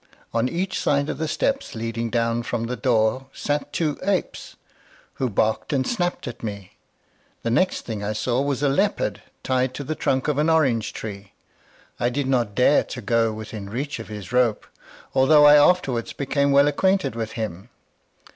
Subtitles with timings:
[0.33, 4.55] On each side of the steps leading down from the door sat two apes,
[5.21, 6.71] who barked and snapped at me.
[7.43, 10.91] The next thing I saw was a leopard tied to the trunk of an orange
[10.91, 11.33] tree.
[11.99, 14.65] I did not dare to go within reach of his rope,
[15.13, 17.69] although I afterwards became well acquainted with him.